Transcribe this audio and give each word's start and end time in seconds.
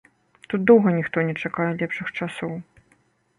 Тут 0.53 0.63
доўга 0.71 0.93
ніхто 0.99 1.17
не 1.27 1.35
чакае 1.43 1.67
лепшых 1.83 2.07
часоў. 2.17 2.57